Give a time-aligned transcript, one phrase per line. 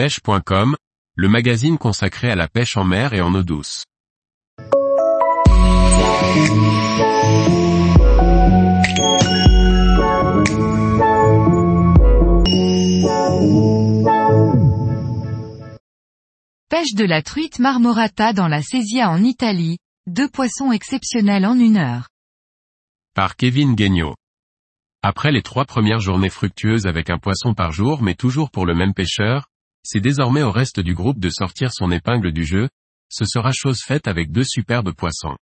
[0.00, 0.76] pêche.com,
[1.14, 3.84] le magazine consacré à la pêche en mer et en eau douce.
[16.70, 19.76] Pêche de la truite marmorata dans la Sesia en Italie,
[20.06, 22.08] deux poissons exceptionnels en une heure.
[23.14, 24.14] Par Kevin Guignot.
[25.02, 28.74] Après les trois premières journées fructueuses avec un poisson par jour mais toujours pour le
[28.74, 29.49] même pêcheur,
[29.82, 32.68] c'est désormais au reste du groupe de sortir son épingle du jeu,
[33.10, 35.36] ce sera chose faite avec deux superbes poissons.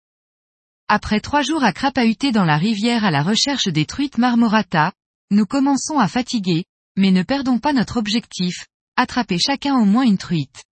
[0.88, 4.92] Après trois jours à crapahuter dans la rivière à la recherche des truites marmorata,
[5.30, 6.64] nous commençons à fatiguer,
[6.96, 10.64] mais ne perdons pas notre objectif, attraper chacun au moins une truite.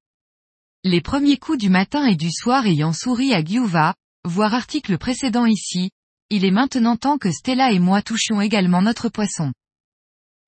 [0.84, 5.46] Les premiers coups du matin et du soir ayant souri à Giuva, voir article précédent
[5.46, 5.90] ici,
[6.29, 9.52] il est maintenant temps que Stella et moi touchions également notre poisson.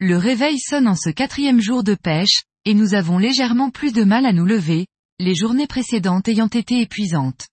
[0.01, 4.05] Le réveil sonne en ce quatrième jour de pêche, et nous avons légèrement plus de
[4.05, 4.87] mal à nous lever,
[5.19, 7.49] les journées précédentes ayant été épuisantes.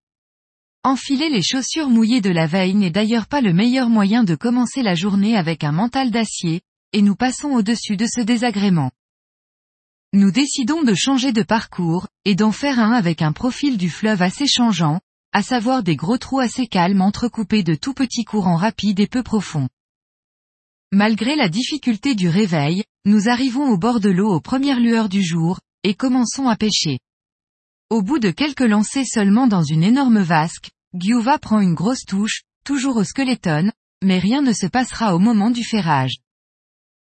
[0.84, 4.82] Enfiler les chaussures mouillées de la veille n'est d'ailleurs pas le meilleur moyen de commencer
[4.82, 6.62] la journée avec un mental d'acier,
[6.94, 8.92] et nous passons au-dessus de ce désagrément.
[10.14, 14.22] Nous décidons de changer de parcours, et d'en faire un avec un profil du fleuve
[14.22, 15.00] assez changeant,
[15.34, 19.24] à savoir des gros trous assez calmes entrecoupés de tout petits courants rapides et peu
[19.24, 19.70] profonds.
[20.94, 25.24] Malgré la difficulté du réveil, nous arrivons au bord de l'eau aux premières lueurs du
[25.24, 27.00] jour, et commençons à pêcher.
[27.90, 32.42] Au bout de quelques lancers seulement dans une énorme vasque, Giuva prend une grosse touche,
[32.66, 33.72] toujours au skeleton,
[34.04, 36.18] mais rien ne se passera au moment du ferrage.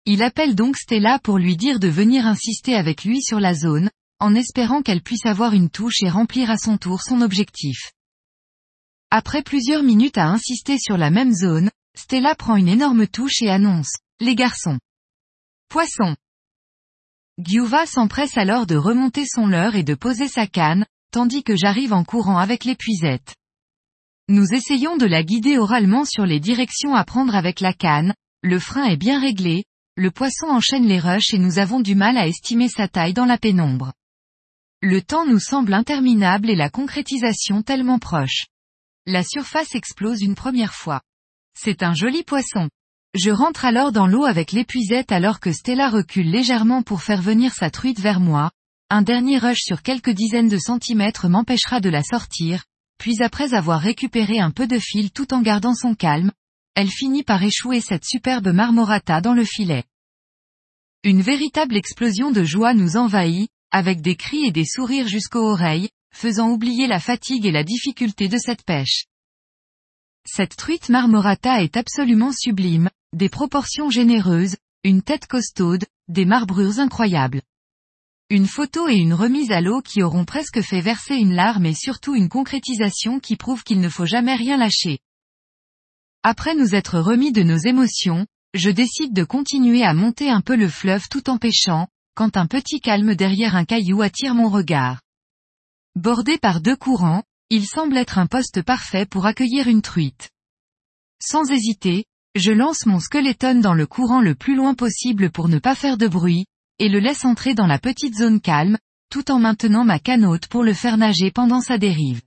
[0.04, 3.90] Il appelle donc Stella pour lui dire de venir insister avec lui sur la zone,
[4.20, 7.92] en espérant qu'elle puisse avoir une touche et remplir à son tour son objectif.
[9.10, 13.50] Après plusieurs minutes à insister sur la même zone, Stella prend une énorme touche et
[13.50, 14.78] annonce, les garçons.
[15.68, 16.14] Poisson.
[17.38, 21.92] Giuva s'empresse alors de remonter son leurre et de poser sa canne, tandis que j'arrive
[21.92, 23.34] en courant avec l'épuisette.
[24.28, 28.60] Nous essayons de la guider oralement sur les directions à prendre avec la canne, le
[28.60, 29.64] frein est bien réglé,
[29.96, 33.26] le poisson enchaîne les rushs et nous avons du mal à estimer sa taille dans
[33.26, 33.92] la pénombre.
[34.82, 38.46] Le temps nous semble interminable et la concrétisation tellement proche.
[39.04, 41.02] La surface explose une première fois.
[41.60, 42.70] C'est un joli poisson.
[43.14, 47.52] Je rentre alors dans l'eau avec l'épuisette alors que Stella recule légèrement pour faire venir
[47.52, 48.52] sa truite vers moi.
[48.90, 52.62] Un dernier rush sur quelques dizaines de centimètres m'empêchera de la sortir,
[52.96, 56.30] puis après avoir récupéré un peu de fil tout en gardant son calme,
[56.76, 59.82] elle finit par échouer cette superbe marmorata dans le filet.
[61.02, 65.90] Une véritable explosion de joie nous envahit, avec des cris et des sourires jusqu'aux oreilles,
[66.14, 69.06] faisant oublier la fatigue et la difficulté de cette pêche.
[70.30, 77.40] Cette truite marmorata est absolument sublime, des proportions généreuses, une tête costaude, des marbrures incroyables.
[78.28, 81.74] Une photo et une remise à l'eau qui auront presque fait verser une larme et
[81.74, 84.98] surtout une concrétisation qui prouve qu'il ne faut jamais rien lâcher.
[86.22, 90.56] Après nous être remis de nos émotions, je décide de continuer à monter un peu
[90.56, 95.00] le fleuve tout en pêchant, quand un petit calme derrière un caillou attire mon regard.
[95.96, 100.30] Bordé par deux courants, il semble être un poste parfait pour accueillir une truite.
[101.20, 102.04] Sans hésiter,
[102.34, 105.96] je lance mon skeleton dans le courant le plus loin possible pour ne pas faire
[105.96, 106.46] de bruit,
[106.78, 108.78] et le laisse entrer dans la petite zone calme,
[109.10, 112.22] tout en maintenant ma canote pour le faire nager pendant sa dérive.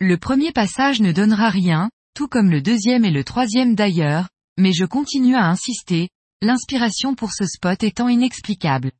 [0.00, 4.28] Le premier passage ne donnera rien, tout comme le deuxième et le troisième d'ailleurs,
[4.58, 6.08] mais je continue à insister,
[6.40, 8.90] l'inspiration pour ce spot étant inexplicable.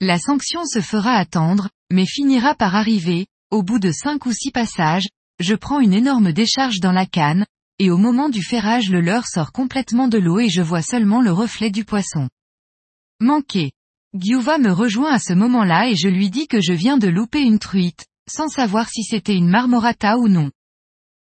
[0.00, 4.50] La sanction se fera attendre, mais finira par arriver, au bout de cinq ou six
[4.50, 5.08] passages,
[5.40, 7.46] je prends une énorme décharge dans la canne,
[7.78, 11.22] et au moment du ferrage le leurre sort complètement de l'eau et je vois seulement
[11.22, 12.28] le reflet du poisson.
[13.20, 13.72] Manqué.
[14.14, 17.42] Giuva me rejoint à ce moment-là et je lui dis que je viens de louper
[17.42, 20.50] une truite, sans savoir si c'était une marmorata ou non.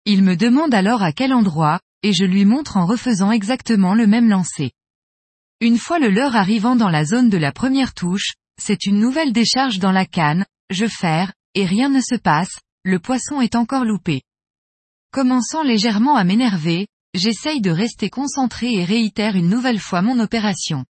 [0.05, 4.07] Il me demande alors à quel endroit, et je lui montre en refaisant exactement le
[4.07, 4.73] même lancer.
[5.61, 9.33] Une fois le leurre arrivant dans la zone de la première touche, c'est une nouvelle
[9.33, 13.85] décharge dans la canne, je ferre, et rien ne se passe, le poisson est encore
[13.85, 14.23] loupé.
[15.13, 20.85] Commençant légèrement à m'énerver, j'essaye de rester concentré et réitère une nouvelle fois mon opération.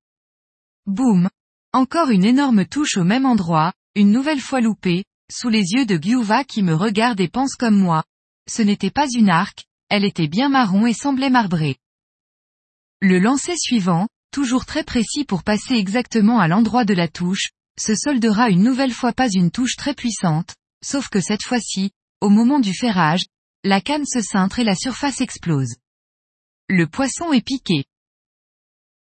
[0.85, 1.29] Boum.
[1.71, 5.97] Encore une énorme touche au même endroit, une nouvelle fois loupée, sous les yeux de
[5.97, 8.03] Giuva qui me regarde et pense comme moi.
[8.50, 11.77] Ce n'était pas une arc, elle était bien marron et semblait marbrée.
[13.01, 17.95] Le lancer suivant, toujours très précis pour passer exactement à l'endroit de la touche, se
[17.95, 21.91] soldera une nouvelle fois pas une touche très puissante, sauf que cette fois-ci,
[22.21, 23.25] au moment du ferrage,
[23.63, 25.75] la canne se cintre et la surface explose.
[26.67, 27.85] Le poisson est piqué.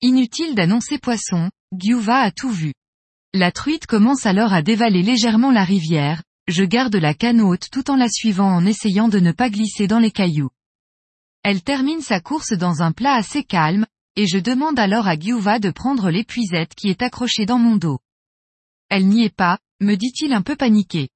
[0.01, 2.75] Inutile d'annoncer poisson, Giuva a tout vu.
[3.33, 7.91] La truite commence alors à dévaler légèrement la rivière, je garde la canne haute tout
[7.91, 10.51] en la suivant en essayant de ne pas glisser dans les cailloux.
[11.43, 13.87] Elle termine sa course dans un plat assez calme,
[14.17, 17.99] et je demande alors à Giuva de prendre l'épuisette qui est accrochée dans mon dos.
[18.89, 21.09] Elle n'y est pas, me dit-il un peu paniqué.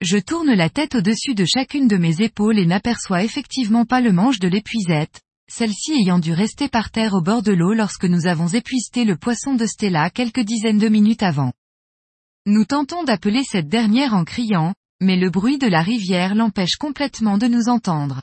[0.00, 4.12] Je tourne la tête au-dessus de chacune de mes épaules et n'aperçois effectivement pas le
[4.12, 5.20] manche de l'épuisette,
[5.50, 9.16] celle-ci ayant dû rester par terre au bord de l'eau lorsque nous avons épuisé le
[9.16, 11.52] poisson de Stella quelques dizaines de minutes avant.
[12.46, 17.38] Nous tentons d'appeler cette dernière en criant, mais le bruit de la rivière l'empêche complètement
[17.38, 18.22] de nous entendre.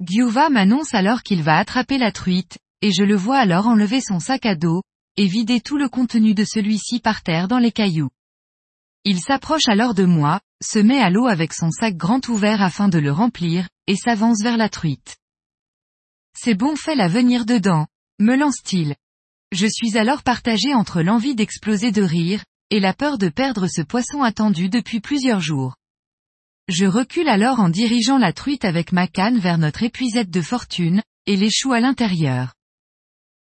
[0.00, 4.20] Giuva m'annonce alors qu'il va attraper la truite, et je le vois alors enlever son
[4.20, 4.82] sac à dos,
[5.16, 8.10] et vider tout le contenu de celui-ci par terre dans les cailloux.
[9.04, 12.88] Il s'approche alors de moi, se met à l'eau avec son sac grand ouvert afin
[12.88, 15.16] de le remplir, et s'avance vers la truite.
[16.36, 17.86] C'est bon fait la venir dedans,
[18.18, 18.96] me lance-t-il.
[19.52, 23.82] Je suis alors partagé entre l'envie d'exploser de rire, et la peur de perdre ce
[23.82, 25.76] poisson attendu depuis plusieurs jours.
[26.68, 31.02] Je recule alors en dirigeant la truite avec ma canne vers notre épuisette de fortune,
[31.26, 32.54] et l'échoue à l'intérieur.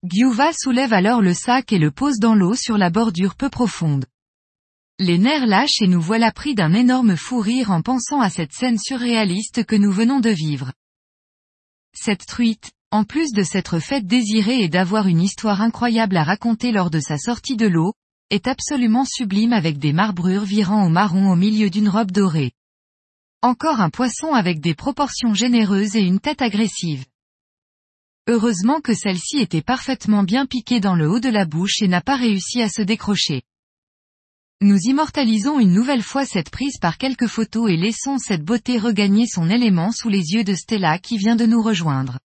[0.04, 4.08] Giuva soulève alors le sac et le pose dans l'eau sur la bordure peu profonde.
[4.98, 8.52] Les nerfs lâchent et nous voilà pris d'un énorme fou rire en pensant à cette
[8.52, 10.74] scène surréaliste que nous venons de vivre.
[11.94, 16.72] Cette truite, en plus de s'être faite désirer et d'avoir une histoire incroyable à raconter
[16.72, 17.94] lors de sa sortie de l'eau,
[18.32, 22.54] est absolument sublime avec des marbrures virant au marron au milieu d'une robe dorée.
[23.44, 27.06] Encore un poisson avec des proportions généreuses et une tête agressive.
[28.28, 32.02] Heureusement que celle-ci était parfaitement bien piquée dans le haut de la bouche et n'a
[32.02, 33.42] pas réussi à se décrocher.
[34.62, 39.26] Nous immortalisons une nouvelle fois cette prise par quelques photos et laissons cette beauté regagner
[39.26, 42.20] son élément sous les yeux de Stella qui vient de nous rejoindre.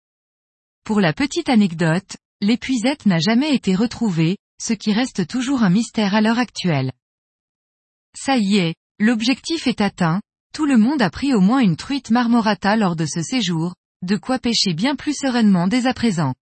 [0.84, 6.14] Pour la petite anecdote, l'épuisette n'a jamais été retrouvée, ce qui reste toujours un mystère
[6.14, 6.92] à l'heure actuelle.
[8.14, 10.20] Ça y est, l'objectif est atteint,
[10.52, 14.16] tout le monde a pris au moins une truite marmorata lors de ce séjour, de
[14.16, 16.34] quoi pêcher bien plus sereinement dès à présent.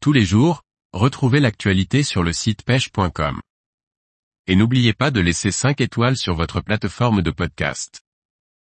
[0.00, 0.62] Tous les jours,
[0.92, 3.40] retrouvez l'actualité sur le site pêche.com.
[4.46, 8.02] Et n'oubliez pas de laisser 5 étoiles sur votre plateforme de podcast.